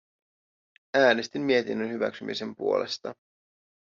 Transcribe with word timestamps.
Äänestin 0.97 1.41
mietinnön 1.41 1.89
hyväksymisen 1.91 2.55
puolesta. 2.55 3.13